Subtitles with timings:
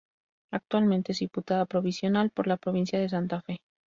[0.51, 3.59] Actualmente es diputada provincial por la provincia de Santa Fe.